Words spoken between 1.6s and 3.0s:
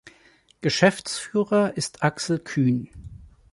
ist Axel Kühn.